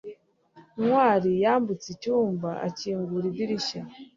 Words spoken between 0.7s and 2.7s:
ntwali yambutse icyumba